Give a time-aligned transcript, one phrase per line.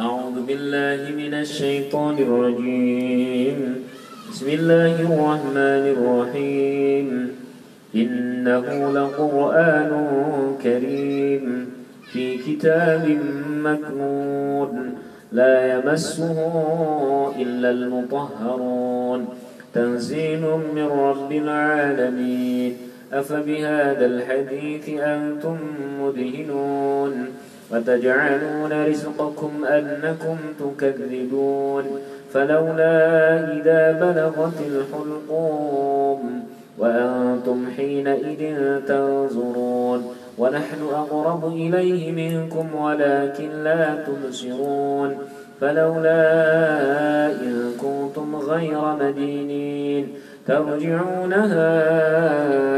[0.00, 3.74] أعوذ بالله من الشيطان الرجيم.
[4.30, 7.30] بسم الله الرحمن الرحيم.
[7.94, 9.92] إنه لقرآن
[10.62, 11.70] كريم
[12.12, 13.18] في كتاب
[13.50, 14.94] مكنون.
[15.32, 16.38] لا يمسه
[17.38, 19.28] إلا المطهرون.
[19.74, 20.40] تنزيل
[20.74, 22.76] من رب العالمين.
[23.12, 25.56] أفبهذا الحديث أنتم
[26.00, 27.26] مدهنون.
[27.74, 31.84] وتجعلون رزقكم أنكم تكذبون
[32.32, 36.42] فلولا إذا بلغت الحلقوم
[36.78, 38.56] وأنتم حينئذ
[38.88, 45.16] تنظرون ونحن أقرب إليه منكم ولكن لا تبصرون
[45.60, 46.20] فلولا
[47.26, 50.08] إن كنتم غير مدينين
[50.46, 51.80] ترجعونها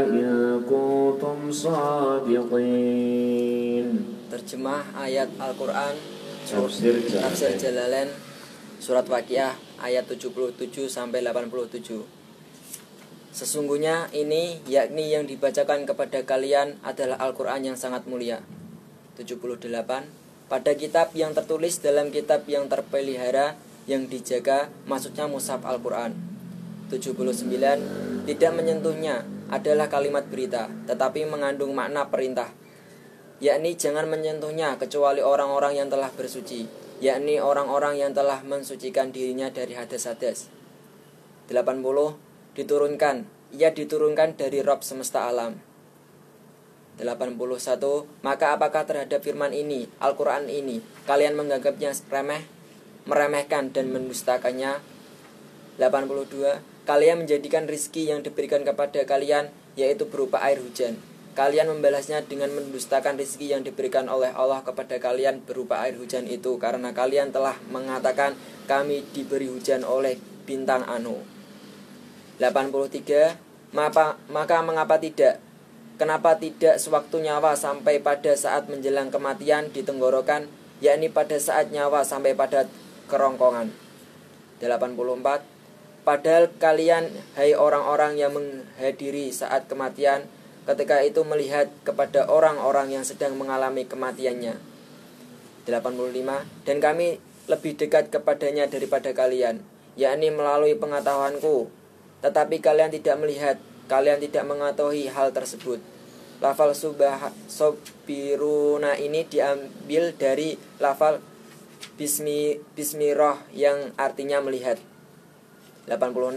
[0.03, 3.16] إن كنتم صادقين
[4.47, 5.91] Terjemah ayat Al-Quran
[6.47, 7.59] Tafsir Jalalain.
[7.59, 8.09] Jalalain
[8.79, 10.55] Surat Waqiah ayat 77
[10.87, 11.83] sampai 87
[13.35, 18.39] Sesungguhnya ini yakni yang dibacakan kepada kalian adalah Al-Quran yang sangat mulia.
[19.19, 19.67] 78
[20.47, 26.15] Pada kitab yang tertulis dalam kitab yang terpelihara yang dijaga maksudnya mushaf Al-Quran.
[26.87, 27.51] 79
[28.23, 32.47] Tidak menyentuhnya adalah kalimat berita tetapi mengandung makna perintah
[33.37, 39.77] yakni jangan menyentuhnya kecuali orang-orang yang telah bersuci yakni orang-orang yang telah mensucikan dirinya dari
[39.77, 40.49] hadas-hadas
[41.47, 43.15] 80 diturunkan.
[43.55, 45.55] Ia diturunkan dari Rob semesta alam.
[46.97, 47.37] 81
[48.25, 52.41] maka apakah terhadap firman ini Al-Quran ini kalian menganggapnya remeh
[53.05, 54.81] meremehkan dan mendustakannya?
[55.77, 60.97] 82 kalian menjadikan rizki yang diberikan kepada kalian yaitu berupa air hujan
[61.37, 66.57] kalian membalasnya dengan mendustakan rizki yang diberikan oleh Allah kepada kalian berupa air hujan itu
[66.57, 68.33] karena kalian telah mengatakan
[68.65, 70.17] kami diberi hujan oleh
[70.49, 71.21] bintang anu.
[72.41, 73.37] 83
[73.69, 75.37] maka, maka mengapa tidak?
[76.01, 80.49] Kenapa tidak sewaktu nyawa sampai pada saat menjelang kematian di tenggorokan
[80.81, 82.65] yakni pada saat nyawa sampai pada
[83.13, 83.69] kerongkongan?
[84.57, 90.25] 84 padahal kalian hai orang-orang yang menghadiri saat kematian
[90.67, 94.59] ketika itu melihat kepada orang-orang yang sedang mengalami kematiannya.
[95.63, 99.63] 85 Dan kami lebih dekat kepadanya daripada kalian,
[99.95, 101.71] yakni melalui pengetahuanku.
[102.19, 103.55] Tetapi kalian tidak melihat,
[103.87, 105.79] kalian tidak mengetahui hal tersebut.
[106.43, 111.17] Lafal subah sobiruna ini diambil dari lafal
[111.97, 114.77] bismi bismiroh yang artinya melihat.
[115.87, 116.35] 86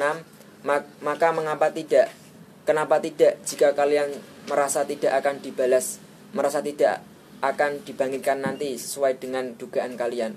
[1.02, 2.12] Maka mengapa tidak
[2.69, 4.12] Kenapa tidak jika kalian
[4.47, 5.97] merasa tidak akan dibalas,
[6.37, 7.00] merasa tidak
[7.41, 10.37] akan dibangkitkan nanti sesuai dengan dugaan kalian?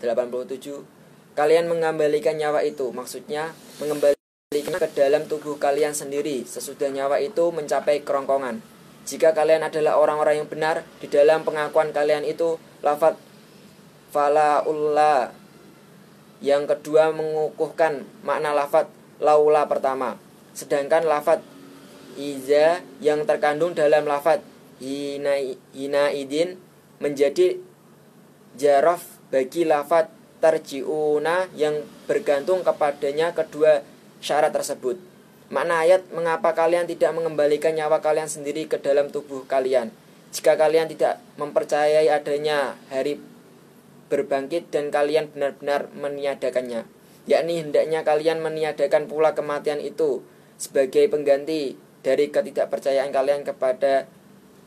[0.00, 1.36] 87.
[1.36, 8.00] Kalian mengembalikan nyawa itu, maksudnya mengembalikan ke dalam tubuh kalian sendiri sesudah nyawa itu mencapai
[8.06, 8.64] kerongkongan.
[9.04, 13.20] Jika kalian adalah orang-orang yang benar di dalam pengakuan kalian itu, lafat
[14.14, 15.34] falaullah
[16.40, 18.86] yang kedua mengukuhkan makna lafat
[19.18, 20.23] laula pertama
[20.54, 21.42] Sedangkan lafat
[22.14, 24.40] iza yang terkandung dalam lafat
[24.78, 25.34] hina,
[25.74, 26.56] hina idin
[27.02, 27.58] menjadi
[28.54, 33.82] jarof bagi lafat terjiuna yang bergantung kepadanya kedua
[34.22, 34.96] syarat tersebut.
[35.50, 39.92] Makna ayat mengapa kalian tidak mengembalikan nyawa kalian sendiri ke dalam tubuh kalian
[40.34, 43.22] jika kalian tidak mempercayai adanya hari
[44.10, 46.82] berbangkit dan kalian benar-benar meniadakannya
[47.30, 50.26] yakni hendaknya kalian meniadakan pula kematian itu
[50.64, 54.08] sebagai pengganti dari ketidakpercayaan kalian kepada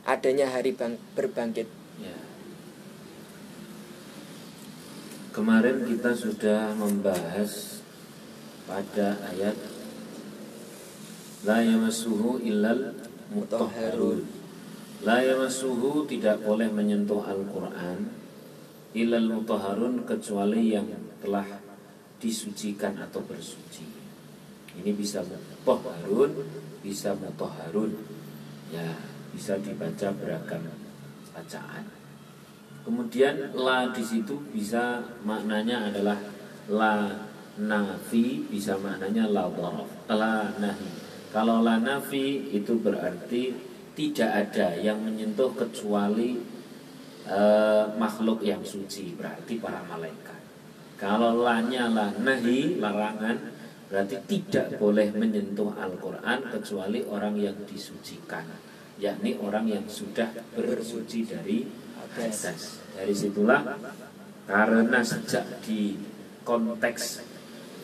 [0.06, 1.66] adanya hari bang, berbangkit.
[1.98, 2.14] Ya.
[5.34, 7.82] Kemarin kita sudah membahas
[8.70, 9.58] pada ayat
[11.42, 12.94] La yamassuhu illal
[13.30, 14.22] mutahharun.
[15.02, 18.10] La yamassuhu tidak boleh menyentuh Al-Qur'an
[18.94, 20.90] illal mutahharun kecuali yang
[21.22, 21.46] telah
[22.18, 23.97] disucikan atau bersuci.
[24.78, 26.30] Ini bisa mutahharun,
[26.80, 27.92] bisa mutahharun.
[28.68, 28.94] Ya,
[29.32, 30.62] bisa dibaca beragam
[31.32, 31.84] bacaan.
[32.82, 36.16] Kemudian la di situ bisa maknanya adalah
[36.72, 37.20] la
[37.60, 39.90] nafi, bisa maknanya la dharaf.
[40.08, 40.88] La nahi.
[41.28, 43.52] Kalau la nafi itu berarti
[43.92, 46.38] tidak ada yang menyentuh kecuali
[47.28, 50.40] uh, makhluk yang suci, berarti para malaikat.
[50.96, 53.57] Kalau lanya la nahi, larangan,
[53.88, 58.44] berarti tidak boleh menyentuh Al-Quran kecuali orang yang disucikan
[58.98, 61.64] yakni orang yang sudah bersuci dari
[61.96, 63.62] hadas dari situlah
[64.48, 65.92] Karena sejak di
[66.40, 67.20] konteks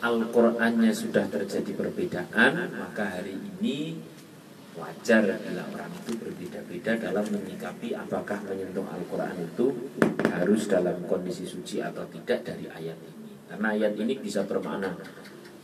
[0.01, 4.01] Al-Qur'annya sudah terjadi perbedaan, maka hari ini
[4.73, 9.67] wajar bila orang itu berbeda-beda dalam menyikapi apakah menyentuh Al-Quran itu
[10.33, 13.33] harus dalam kondisi suci atau tidak dari ayat ini.
[13.45, 14.97] Karena ayat ini bisa bermakna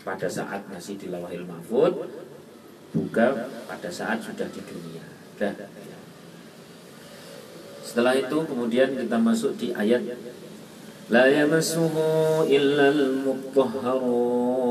[0.00, 1.92] pada saat masih di lawahil mahfud,
[2.90, 5.04] juga pada saat sudah di dunia.
[5.36, 5.54] Dan
[7.84, 10.00] setelah itu kemudian kita masuk di ayat
[11.10, 14.70] La yamassuhu illal mutahharun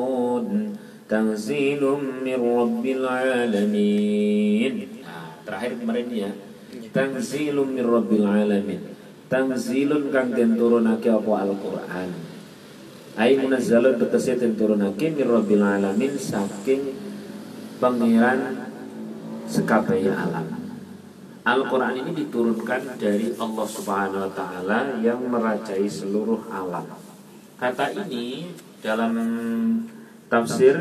[1.10, 4.74] Tanzilum min Rabbil Alamin.
[5.02, 6.30] Nah, Terakhir kemarin ya.
[6.94, 8.94] Tanzilum min Rabbil Alamin.
[9.26, 11.50] Tanzilun kang den turunake apa?
[11.50, 12.30] Al-Qur'an
[13.17, 16.94] Ai munazzalun tegese den turunake min Rabbil Alamin saking
[17.79, 18.69] pangeran
[19.50, 20.59] sekabehe alam
[21.50, 26.85] Al-Quran ini diturunkan dari Allah Subhanahu wa Ta'ala yang merajai seluruh alam.
[27.57, 28.53] Kata ini
[28.85, 29.17] dalam
[30.29, 30.77] tafsir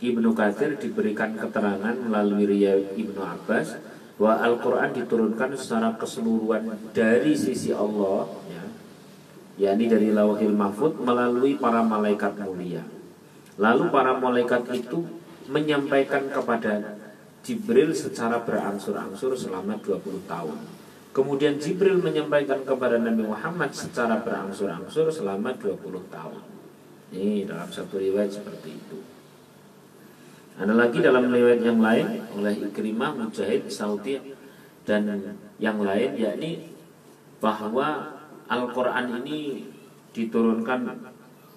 [0.00, 3.76] Ibnu Katsir diberikan keterangan melalui riwayat Ibnu Abbas
[4.16, 8.63] bahwa Al-Quran diturunkan secara keseluruhan dari sisi Allah, ya,
[9.54, 12.82] yakni dari Lauhil Mahfud melalui para malaikat mulia.
[13.54, 15.06] Lalu para malaikat itu
[15.46, 16.98] menyampaikan kepada
[17.44, 20.58] Jibril secara berangsur-angsur selama 20 tahun.
[21.14, 25.78] Kemudian Jibril menyampaikan kepada Nabi Muhammad secara berangsur-angsur selama 20
[26.10, 26.42] tahun.
[27.14, 28.98] Ini dalam satu riwayat seperti itu.
[30.58, 34.18] Ada lagi dalam riwayat yang lain oleh Ikrimah, Mujahid, Saudi
[34.82, 35.06] dan
[35.58, 36.74] yang lain yakni
[37.38, 38.13] bahwa
[38.50, 39.64] Al-Qur'an ini
[40.12, 40.80] diturunkan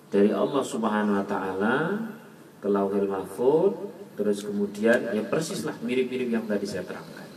[0.08, 1.76] dari Allah Subhanahu wa taala
[2.58, 7.30] ke Lauhil Mahfud Terus kemudian ya persislah mirip-mirip yang tadi saya terangkan.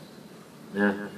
[0.73, 1.13] Nah,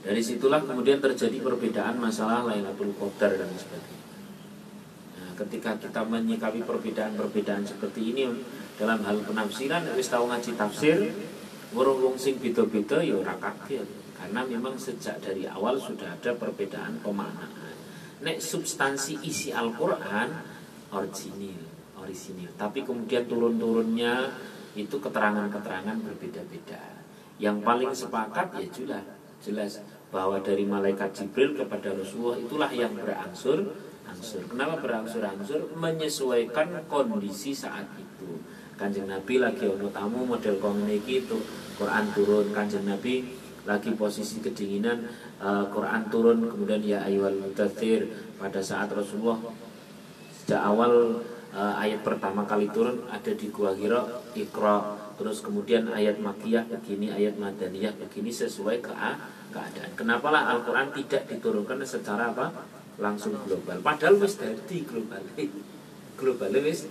[0.00, 4.08] dari situlah kemudian terjadi perbedaan masalah Lailatul Qadar dan sebagainya.
[5.20, 8.32] Nah, ketika kita menyikapi perbedaan-perbedaan seperti ini
[8.80, 11.12] dalam hal penafsiran, wis tahu ngaji tafsir,
[11.76, 17.76] wong sing beda-beda ya ora kaget karena memang sejak dari awal sudah ada perbedaan pemaknaan.
[18.24, 20.32] Nek substansi isi Al-Qur'an
[20.96, 21.60] original
[22.00, 22.48] orisinil.
[22.56, 24.32] Tapi kemudian turun-turunnya
[24.80, 27.04] itu keterangan-keterangan berbeda-beda.
[27.36, 29.04] Yang paling sepakat ya jelas,
[29.44, 29.72] jelas
[30.08, 33.76] bahwa dari malaikat Jibril kepada Rasulullah itulah yang berangsur
[34.08, 34.40] angsur.
[34.48, 35.76] Kenapa berangsur-angsur?
[35.76, 38.40] Menyesuaikan kondisi saat itu.
[38.80, 41.38] Kanjeng Nabi lagi ono tamu model komuniki itu
[41.76, 45.08] Quran turun kanjeng Nabi lagi posisi kedinginan
[45.40, 48.04] uh, Quran turun kemudian ya ayyuhal mutathir
[48.36, 49.40] pada saat Rasulullah
[50.44, 51.24] sejak awal
[51.56, 54.04] uh, ayat pertama kali turun ada di Gua Hira
[54.36, 58.92] Iqra terus kemudian ayat Makiyah begini ayat Madaniyah begini sesuai ke
[59.54, 59.90] keadaan.
[59.94, 62.50] Kenapa lah Al-Quran tidak diturunkan secara apa?
[62.98, 63.78] Langsung global.
[63.78, 65.22] Padahal wis jadi global.
[66.18, 66.86] Global wis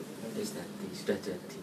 [0.95, 1.59] sudah jadi.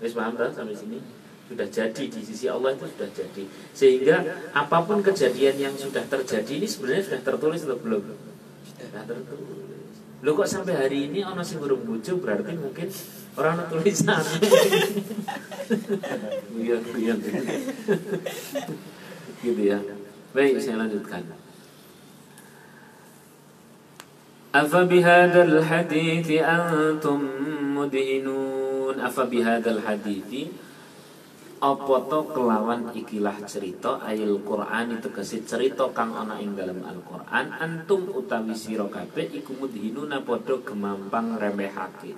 [0.00, 1.00] Wis paham tak sampai sini
[1.48, 4.16] sudah jadi di sisi Allah itu sudah jadi sehingga
[4.52, 8.02] apa pun kejadian yang sudah terjadi ini sebenarnya sudah tertulis atau belum
[8.68, 9.68] sudah tertulis
[10.18, 12.90] Lo kok sampai hari ini ono sing burung bojo berarti mungkin
[13.38, 14.18] orang ono tulisan.
[19.38, 19.78] Gitu ya.
[20.34, 21.22] Baik, saya lanjutkan.
[24.50, 27.22] Afa bihadzal hadithi antum
[27.78, 30.50] mudhinun Afa bihadzal hadithi
[31.58, 33.98] apa to kelawan ikilah cerita?
[34.06, 39.26] Ayil Quran itu kasih cerita kang ana ing dalam Al Quran antum utawi sira kabeh
[39.34, 42.14] iku mudhinuna padha gemampang remehake.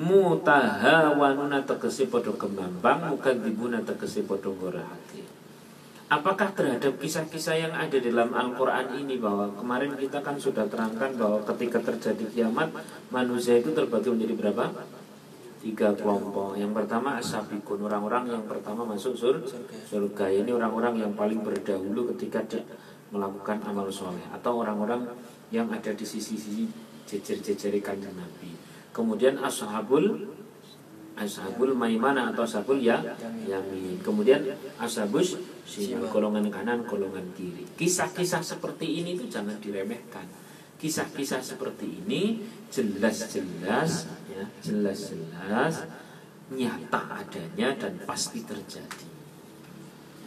[0.00, 5.22] Mutahawanuna tegese padha gemampang mukadzibuna tegese padha ngorehake.
[6.08, 11.40] Apakah terhadap kisah-kisah yang ada dalam Al-Quran ini bahwa kemarin kita kan sudah terangkan bahwa
[11.52, 12.72] ketika terjadi kiamat
[13.08, 14.72] manusia itu terbagi menjadi berapa?
[15.64, 16.60] Tiga kelompok.
[16.60, 19.40] Yang pertama ashabikun orang-orang yang pertama masuk sur
[19.88, 20.28] surga.
[20.28, 22.44] Ini orang-orang yang paling berdahulu ketika
[23.08, 25.08] melakukan amal soleh atau orang-orang
[25.48, 26.68] yang ada di sisi-sisi
[27.08, 28.52] jejer-jejer kanjeng Nabi.
[28.92, 30.28] Kemudian ashabul
[31.14, 33.00] ashabul maimana atau ashabul ya
[33.48, 33.96] yamin.
[34.04, 34.44] Kemudian
[34.76, 35.40] ashabus
[36.12, 37.64] golongan kanan, golongan kiri.
[37.80, 40.43] Kisah-kisah seperti ini itu jangan diremehkan
[40.83, 42.39] Kisah-kisah seperti ini
[42.71, 45.83] jelas-jelas ya jelas-jelas
[46.49, 49.05] nyata adanya dan pasti terjadi.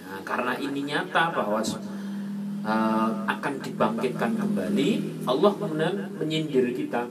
[0.05, 4.91] Nah, karena ini nyata bahwa uh, akan dibangkitkan kembali,
[5.27, 7.09] Allah kemudian menyindir kita.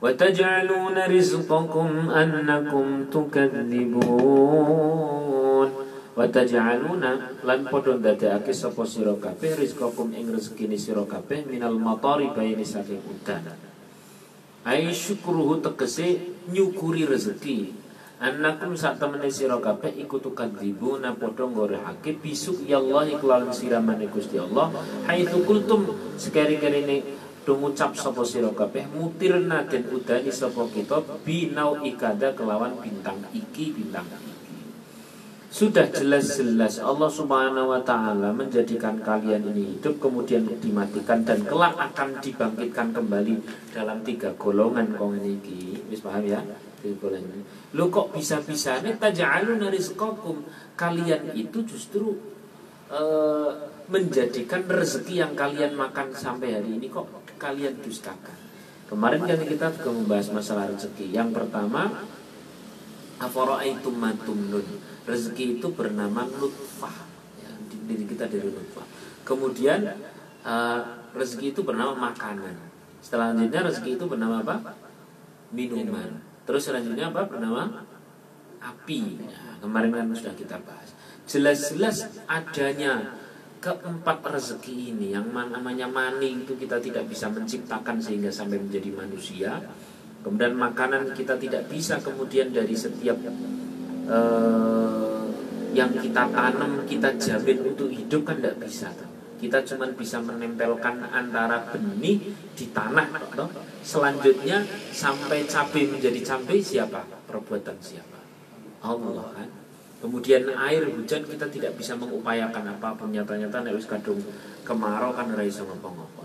[0.00, 4.40] وَتَجْعَلُونَ رِزْقَكُمْ أَنَّكُمْ تُكَذِّبُونَ
[6.15, 12.31] wa taj'aluna lan padha ndadekake sapa sira kabeh rizqakum ing rezekine sira kabeh minal matari
[12.31, 13.43] bayani saking udan.
[14.63, 17.83] Ai syukruhu tegese nyukuri rezeki.
[18.15, 24.39] Annakum sak temene sira kabeh iku tukadzibuna padha ngorehake bisuk ya Allah kelawan siramane Gusti
[24.39, 24.71] Allah.
[25.11, 25.83] Haitsu kultum
[26.15, 27.03] sekari-karine
[27.43, 33.75] do ngucap sapa sira kabeh mutirna den udani sapa kita binau ikada kelawan bintang iki
[33.75, 34.34] bintang iki
[35.55, 42.19] sudah jelas-jelas Allah Subhanahu wa taala menjadikan kalian ini hidup kemudian dimatikan dan kelak akan
[42.19, 43.39] dibangkitkan kembali
[43.71, 46.43] dalam tiga golongan kong ini wis paham ya
[46.83, 50.43] tiga golongan ini Lo kok bisa-bisa nih taj'aluna rizqakum
[50.75, 52.19] kalian itu justru
[52.91, 53.51] uh,
[53.87, 57.07] menjadikan rezeki yang kalian makan sampai hari ini kok
[57.39, 58.37] kalian dustakan.
[58.85, 61.11] Kemarin kan kita juga membahas masalah rezeki.
[61.15, 61.89] Yang pertama
[63.19, 64.94] afara'aitum matumnun.
[65.05, 67.05] Rezeki itu bernama nutfah.
[67.37, 67.49] Ya,
[67.85, 68.85] diri kita dari nutfah.
[69.21, 69.85] Kemudian
[70.41, 70.81] uh,
[71.13, 72.57] rezeki itu bernama makanan.
[73.05, 74.73] Selanjutnya rezeki itu bernama apa?
[75.53, 76.21] Minuman.
[76.45, 77.85] Terus selanjutnya apa bernama
[78.61, 79.01] api.
[79.21, 80.93] Ya, kemarin kan sudah kita bahas.
[81.25, 83.17] Jelas-jelas adanya
[83.65, 89.57] keempat rezeki ini yang namanya mani itu kita tidak bisa menciptakan sehingga sampai menjadi manusia.
[90.21, 93.17] Kemudian makanan kita tidak bisa kemudian dari setiap
[94.09, 95.25] uh,
[95.75, 98.89] yang kita tanam kita jamin untuk hidup kan tidak bisa.
[99.35, 103.51] Kita cuma bisa menempelkan antara benih di tanah, toh.
[103.83, 104.63] Selanjutnya
[104.95, 107.03] sampai cabai menjadi cabai siapa?
[107.27, 108.19] Perbuatan siapa?
[108.79, 109.49] Allah kan.
[109.99, 114.21] Kemudian air hujan kita tidak bisa mengupayakan apa nyata-nyata wis kadung
[114.63, 116.23] kemarau kan ora ngopo-ngopo.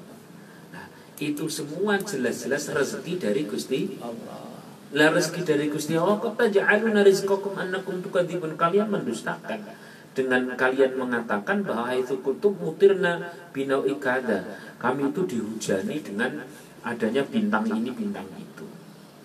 [0.70, 0.86] Nah,
[1.18, 4.49] itu semua jelas-jelas rezeki dari Gusti Allah.
[4.90, 9.62] Lah rezeki dari Gusti Allah kok taj'aluna rizqakum annakum tukadzibun kalian mendustakan.
[10.10, 14.42] Dengan kalian mengatakan bahwa itu kutub mutirna binau ikada.
[14.82, 16.42] Kami itu dihujani dengan
[16.82, 18.66] adanya bintang ini bintang itu.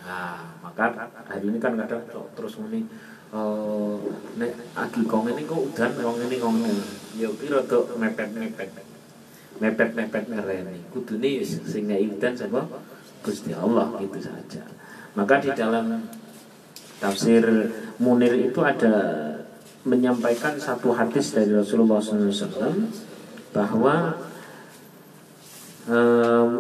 [0.05, 2.05] Nah maka hari ini kan kadang
[2.38, 2.86] terus ini
[3.34, 3.98] uh,
[4.38, 6.75] nek agi kong ini kok udan kong ini kong ini
[7.17, 8.69] ya kira tuh mepet mepet
[9.60, 12.67] mepet mepet ngereni kudu nih sehingga udan sama
[13.24, 14.63] gusti Allah gitu saja
[15.15, 16.05] maka di dalam
[17.00, 17.43] tafsir
[17.95, 18.93] Munir itu ada
[19.88, 22.91] menyampaikan satu hadis dari Rasulullah SAW
[23.55, 24.19] bahwa
[25.88, 25.98] e,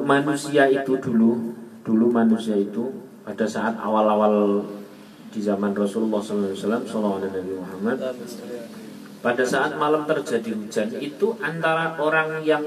[0.07, 1.51] manusia itu dulu
[1.83, 2.87] dulu manusia itu
[3.27, 4.63] pada saat awal-awal
[5.33, 7.99] di zaman Rasulullah SAW Sallallahu Alaihi Muhammad
[9.25, 12.61] pada saat malam terjadi hujan itu antara orang yang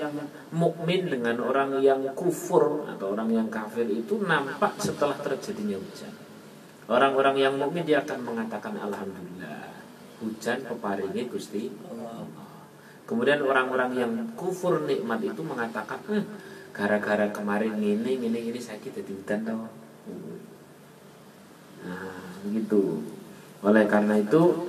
[0.50, 6.10] mukmin dengan orang yang kufur atau orang yang kafir itu nampak setelah terjadinya hujan.
[6.90, 9.70] Orang-orang yang mukmin dia akan mengatakan alhamdulillah
[10.18, 11.70] hujan peparingi Gusti
[13.08, 16.28] Kemudian orang-orang yang kufur nikmat itu mengatakan, hm,
[16.76, 19.64] gara-gara kemarin ini ini ini sakit jadi hutan toh.
[21.88, 23.00] Nah begitu
[23.64, 24.68] oleh karena itu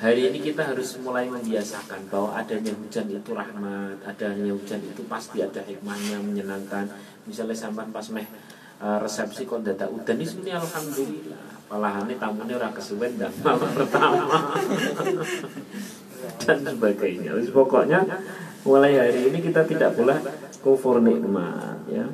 [0.00, 5.44] hari ini kita harus mulai membiasakan bahwa adanya hujan itu rahmat adanya hujan itu pasti
[5.44, 6.88] ada hikmahnya menyenangkan.
[7.28, 8.24] Misalnya sampai pas meh
[8.80, 11.44] uh, resepsi kok data udan ini sebenarnya alhamdulillah.
[11.70, 14.26] Palahane tamunya orang kesuwen dan malam pertama.
[16.44, 17.32] Dan sebagainya.
[17.52, 18.00] Pokoknya
[18.64, 20.16] mulai hari ini kita tidak boleh
[20.60, 22.04] kufur nikmat ya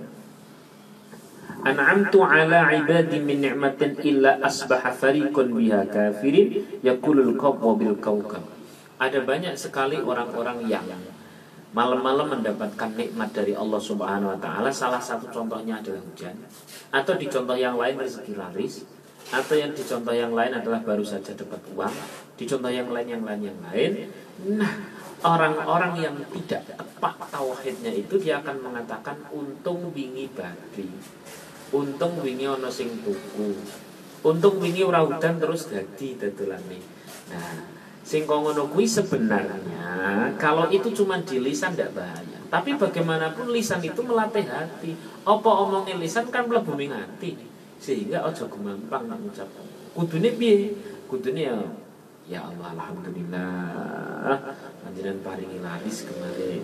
[1.66, 8.46] An'amtu ala ibadi min ni'matin illa asbaha fariqun biha kafirin yaqulul qawwa bil kawkab.
[9.02, 10.86] Ada banyak sekali orang-orang yang
[11.74, 14.70] malam-malam mendapatkan nikmat dari Allah Subhanahu wa taala.
[14.70, 16.38] Salah satu contohnya adalah hujan.
[16.94, 18.86] Atau di contoh yang lain rezeki laris,
[19.34, 21.94] atau yang di contoh yang lain adalah baru saja dapat uang,
[22.38, 23.90] di contoh yang lain yang lain yang lain.
[24.54, 24.72] Nah,
[25.26, 30.88] orang-orang yang tidak tepat tauhidnya itu dia akan mengatakan untung wingi badi
[31.74, 33.50] untung wingi ono sing tuku
[34.26, 36.78] untung wingi ora udan terus dadi dadolane
[37.30, 37.54] nah
[38.06, 39.86] sing ngono kuwi sebenarnya
[40.36, 42.38] kalau itu cuma di lisan tidak bahaya.
[42.46, 44.94] Tapi bagaimanapun lisan itu melatih hati.
[45.26, 47.34] Apa omongin lisan kan mlebu hati
[47.76, 49.48] sehingga ojo gampang ngucap.
[49.92, 50.72] Kudune piye?
[51.10, 51.56] Kudune ya
[52.26, 54.38] Ya Allah Alhamdulillah.
[54.82, 56.62] Panjenengan paringi laris kemarin.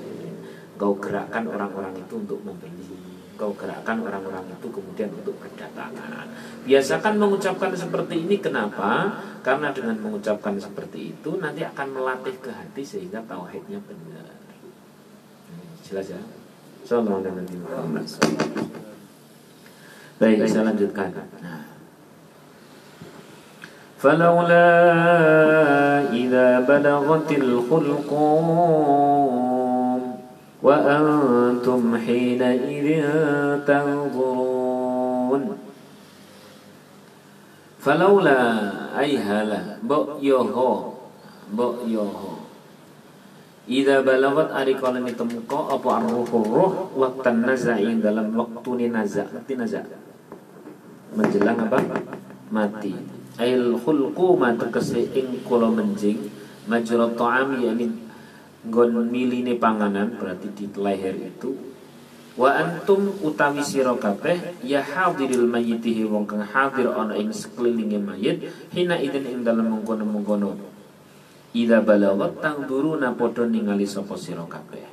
[0.75, 2.83] Kau gerakkan orang-orang itu untuk membeli
[3.42, 6.26] Kau gerakkan orang-orang itu kemudian untuk berdatangan
[6.66, 9.14] Biasakan mengucapkan seperti ini Kenapa?
[9.46, 14.34] Karena dengan mengucapkan seperti itu Nanti akan melatih ke hati Sehingga tauhidnya benar
[15.86, 16.22] Jelas ya?
[16.82, 18.06] Sallallahu alaihi Muhammad
[20.18, 21.78] Baik, saya lanjutkan Nah
[23.98, 24.70] فلولا
[26.14, 28.48] إذا بلغت الخلقوم
[30.64, 32.88] وأنتم حينئذ
[33.70, 35.44] تنظرون
[37.80, 38.40] فلولا
[39.00, 40.58] أي هلا بؤيوه
[41.54, 42.22] بؤيوه
[43.68, 49.60] Ida balagat ari kala temko apa arruhur ruh waktan naza'i dalam waktu ni naza nanti
[49.60, 49.84] naza
[51.12, 51.76] menjelang apa
[52.48, 52.96] mati
[53.36, 56.32] ail khulqu ma tegese ing kula menjing
[56.64, 57.92] majra ta'am yakni
[58.69, 61.55] nggon miline panganan berarti di leher itu
[62.39, 68.41] wa antum utawi sira kabeh ya hadiril mayyitihi wong kang hadir ana ing sekelilinge mayit
[68.73, 70.73] hina idin ing dalem mengkono-mengkono
[71.53, 74.89] Ida balagat tangduruna podo ningali sapa sira kabeh.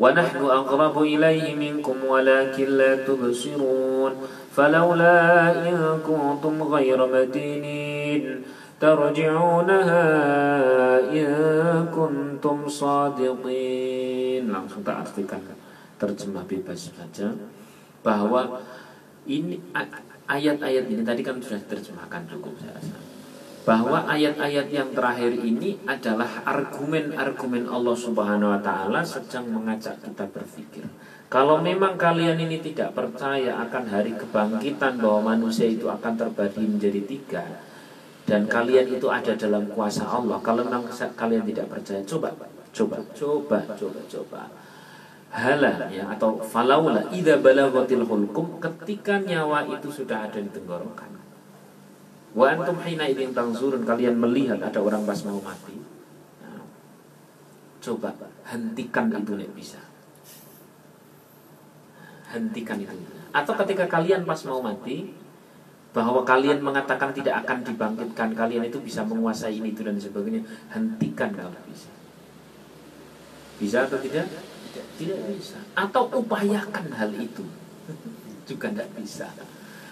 [0.00, 4.16] Nahnu aqrabu ilaihi minkum walakin la tubsirun.
[4.48, 7.04] Falawla in kuntum ghayra
[8.80, 10.04] tarji'unaha
[11.12, 11.28] in
[11.92, 14.48] kuntum sadiqin.
[14.48, 15.44] Langsung tak artikan
[16.00, 17.28] terjemah bebas saja
[18.00, 18.64] bahwa
[19.28, 19.60] ini
[20.24, 22.96] ayat-ayat ini tadi kan sudah diterjemahkan cukup saya rasa
[23.60, 30.88] bahwa ayat-ayat yang terakhir ini adalah argumen-argumen Allah Subhanahu wa taala sedang mengajak kita berpikir.
[31.28, 37.04] Kalau memang kalian ini tidak percaya akan hari kebangkitan bahwa manusia itu akan terbagi menjadi
[37.04, 37.44] tiga
[38.30, 40.38] dan kalian itu ada dalam kuasa Allah.
[40.38, 40.86] Kalau memang
[41.18, 42.30] kalian tidak percaya, coba,
[42.70, 44.42] coba, coba, coba, coba.
[45.30, 51.06] Hala ya atau falaula idza balaghatil hulkum ketika nyawa itu sudah ada di tenggorokan
[52.34, 55.74] Wa antum hina idin tangzurun kalian melihat ada orang pas mau mati.
[56.42, 56.62] Nah,
[57.82, 58.14] coba
[58.46, 59.82] hentikan itu nek bisa.
[62.30, 62.94] Hentikan itu.
[63.34, 65.10] Atau ketika kalian pas mau mati
[65.90, 71.34] bahwa kalian mengatakan tidak akan dibangkitkan, kalian itu bisa menguasai ini itu dan sebagainya, hentikan
[71.34, 71.90] kalau bisa.
[73.58, 74.30] Bisa atau tidak?
[74.70, 75.58] Tidak bisa.
[75.74, 77.42] Atau upayakan hal itu.
[78.48, 79.26] Juga tidak bisa.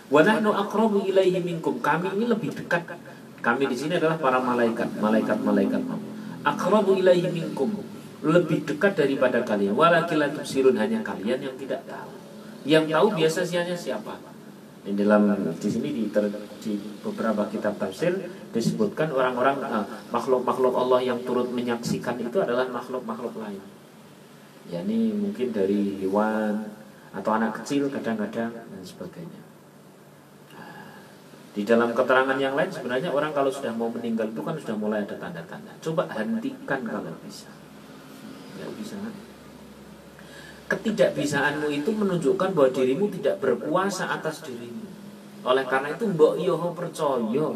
[0.09, 1.83] Wa nahnu aqrabu ilaihi minkum.
[1.83, 2.87] Kami ini lebih dekat.
[3.43, 5.83] Kami di sini adalah para malaikat, malaikat-malaikat.
[6.47, 7.75] Aqrabu ilaihi minkum.
[8.23, 9.75] Lebih dekat daripada kalian.
[9.75, 12.15] Walakin sirun hanya kalian yang tidak tahu.
[12.63, 14.38] Yang tahu biasanya siapa?
[14.87, 16.31] Di dalam di sini di, ter,
[16.63, 18.15] di beberapa kitab tafsir
[18.55, 23.61] disebutkan orang-orang uh, makhluk-makhluk Allah yang turut menyaksikan itu adalah makhluk-makhluk lain.
[24.69, 26.73] Ya ini mungkin dari hewan
[27.13, 29.49] atau anak kecil kadang-kadang dan sebagainya.
[31.59, 35.03] Di dalam keterangan yang lain sebenarnya orang kalau sudah mau meninggal itu kan sudah mulai
[35.03, 35.75] ada tanda-tanda.
[35.83, 37.51] Coba hentikan kalau bisa.
[38.55, 38.95] Tidak bisa?
[40.69, 44.85] Ketidakbisaanmu itu menunjukkan bahwa dirimu tidak berkuasa atas dirimu.
[45.49, 47.49] Oleh karena itu mbok yoho percaya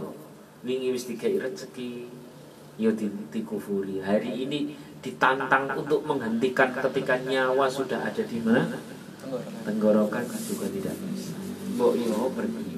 [0.65, 2.09] wingi wis dikai rezeki
[2.81, 2.89] yo
[3.29, 4.01] dikufuri.
[4.01, 4.73] Hari ini
[5.05, 8.81] ditantang untuk menghentikan ketika nyawa sudah ada di mana?
[9.69, 11.37] Tenggorokan juga tidak bisa.
[11.77, 12.73] Mbok yoho pergi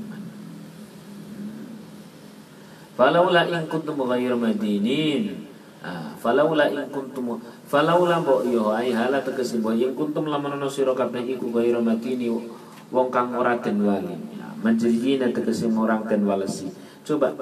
[2.94, 5.44] Falaula in kuntum ghairu madinin.
[5.85, 7.37] Ah, falaula in kuntum
[7.68, 11.85] falaula mbok yo ai hala tegese mbok in kuntum lamun ana sira kabeh iku ghairu
[11.85, 12.33] madini
[12.88, 14.16] wong kang ora den wali.
[14.33, 16.73] Ya, Menjadiina tegese orang den walesi.
[17.05, 17.37] Coba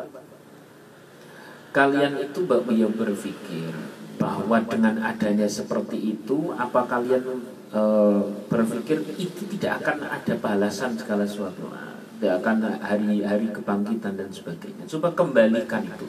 [1.70, 3.70] kalian itu mbak yo berpikir
[4.18, 7.83] bahwa dengan adanya seperti itu apa kalian e,
[8.50, 11.70] berpikir itu tidak akan ada balasan segala sesuatu
[12.22, 14.87] tidak akan hari-hari kebangkitan dan sebagainya.
[14.87, 16.07] Coba kembalikan itu.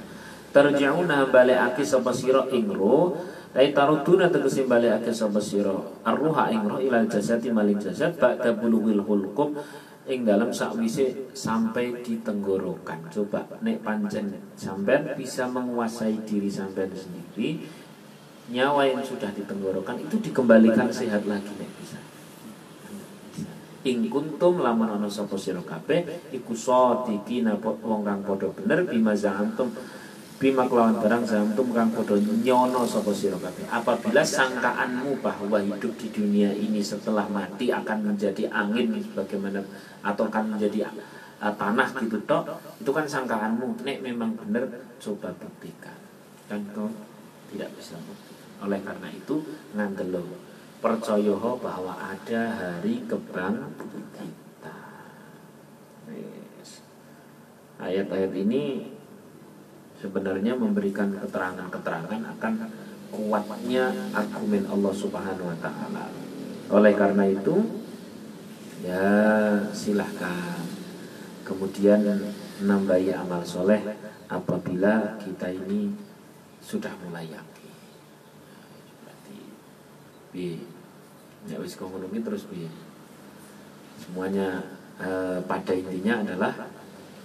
[0.54, 3.18] Terjauna balik aki sapa sira ing roh,
[3.54, 5.74] Lai taruduna tegese balik aki sapa sira
[6.06, 9.58] arruha ing roh ilal jasati maling jasad ba'da bulughil hulqum
[10.10, 13.10] ing dalam sakwise sampai di tenggorokan.
[13.14, 17.62] Coba nek pancen sampean bisa menguasai diri sampean sendiri,
[18.50, 21.98] nyawa yang sudah ditenggorokan itu dikembalikan sehat lagi nek bisa
[23.84, 27.44] ing kuntum lamun ana sapa sira kabeh iku sadiki
[27.84, 29.76] wong kang padha bener bima zaantum
[30.42, 33.38] bima kelawan barang zaantum kang padha nyono sapa sira
[33.72, 39.64] apabila sangkaanmu bahwa hidup di dunia ini setelah mati akan menjadi angin bagaimana
[40.04, 40.90] atau akan menjadi
[41.44, 42.44] uh, tanah gitu tok
[42.80, 43.84] itu kan sangkaanmu.
[43.84, 44.64] Nek memang bener
[45.00, 45.96] coba buktikan.
[46.48, 46.88] Kan kau
[47.52, 49.36] tidak bisa buktikan oleh karena itu
[49.76, 50.24] ngandelo
[50.80, 53.72] percaya bahwa ada hari kebang
[54.16, 54.78] kita.
[57.84, 58.92] Ayat-ayat ini
[60.04, 62.54] sebenarnya memberikan keterangan-keterangan akan
[63.08, 66.12] kuatnya argumen Allah Subhanahu wa taala.
[66.68, 67.64] Oleh karena itu
[68.84, 69.08] ya
[69.72, 70.60] silahkan
[71.48, 72.04] kemudian
[72.60, 73.80] menambahi amal soleh
[74.28, 75.96] apabila kita ini
[76.60, 77.72] sudah mulai yakin.
[79.08, 79.40] Berarti
[80.36, 80.68] bi
[81.48, 82.68] ya wis terus bi
[84.04, 84.68] semuanya
[85.00, 86.52] eh, pada intinya adalah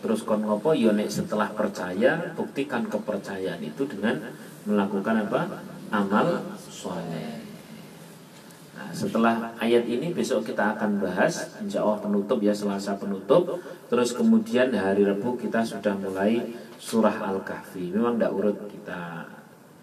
[0.01, 0.75] terus kon ngopo?
[0.75, 4.19] Nek setelah percaya buktikan kepercayaan itu dengan
[4.65, 5.41] melakukan apa?
[5.89, 7.41] Amal soleh.
[8.79, 11.59] Nah, setelah ayat ini besok kita akan bahas.
[11.59, 13.59] Insya Allah penutup ya Selasa penutup.
[13.91, 17.91] Terus kemudian hari Rabu kita sudah mulai surah Al-Kahfi.
[17.91, 19.27] Memang tidak urut kita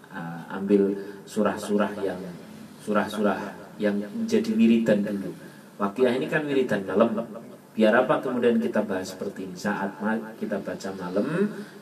[0.08, 0.96] uh, ambil
[1.28, 2.20] surah-surah yang
[2.86, 3.38] Surah-surah
[3.82, 5.34] yang menjadi wiridan dulu.
[5.82, 7.18] Wakiah ini kan wiridan malam
[7.76, 10.00] Biar apa kemudian kita bahas seperti ini Saat
[10.40, 11.28] kita baca malam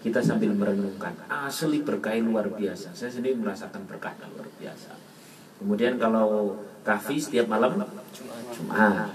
[0.02, 4.90] Kita sambil merenungkan Asli berkah luar biasa Saya sendiri merasakan berkah luar biasa
[5.62, 7.80] Kemudian kalau kafi setiap malam
[8.12, 9.08] Jumat.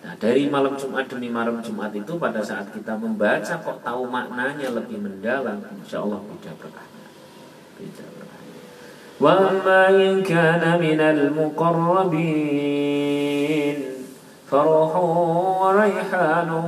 [0.00, 4.72] Nah, dari malam Jumat demi malam Jumat itu pada saat kita membaca kok tahu maknanya
[4.72, 7.06] lebih mendalam, insya Allah beda berkahnya.
[7.76, 8.60] Beda berkahnya.
[10.24, 11.28] Kana minal
[15.70, 16.58] rayhanu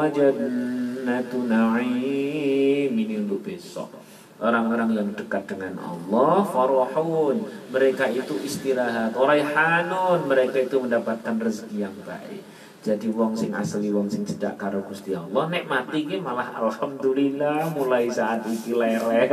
[0.00, 3.92] wa jannatu na'im ini untuk besok.
[4.38, 7.42] Orang-orang yang dekat dengan Allah farohun
[7.74, 9.18] mereka itu istirahat.
[9.18, 12.40] oraihanun mereka itu mendapatkan rezeki yang baik.
[12.78, 17.74] Jadi wong sing asli wong sing cedak karo Gusti Allah nek mati ki malah alhamdulillah
[17.74, 19.26] mulai saat iki leren.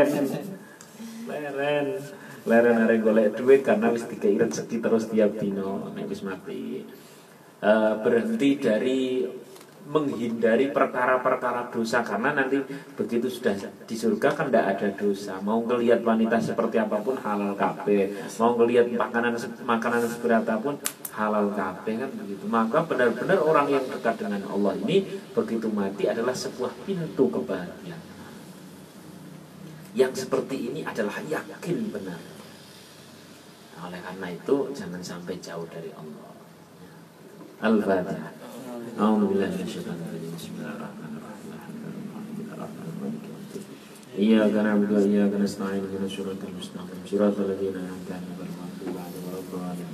[1.30, 1.88] Leren.
[2.50, 6.82] Leren arek golek duit karena wis dikei rezeki terus tiap dino nek wis mati
[7.66, 9.26] uh, berhenti dari
[9.86, 12.02] menghindari perkara-perkara dosa.
[12.02, 12.58] Karena nanti
[12.98, 13.54] begitu sudah
[13.86, 15.38] di surga kan tidak ada dosa.
[15.42, 20.76] Mau ngelihat wanita seperti apa pun halal kafe mau ngelihat makanan makanan seperti apa pun
[21.14, 22.44] halal kafe kan begitu.
[22.50, 28.14] Maka benar-benar orang yang dekat dengan Allah ini begitu mati adalah sebuah pintu kebahagiaan.
[29.96, 32.20] Yang seperti ini adalah yakin benar.
[33.86, 36.35] Oleh karena itu jangan sampai jauh dari Allah
[37.66, 38.30] Al-Fatihah
[39.02, 40.32] أعوذ بالله من الشيطان الرجيم.
[40.38, 41.50] بسم الله الرحمن الرحيم.
[41.58, 42.70] الحمد لله
[44.24, 45.84] إياك نعبد وإياك نستعين.
[45.84, 47.00] اهدنا الصراط المستقيم.
[47.12, 49.90] صراط الذين أنعمت عليهم غير المغضوب عليهم ولا الضالين.